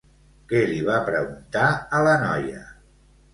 [0.53, 1.67] Què li va preguntar
[1.99, 2.65] a la noia?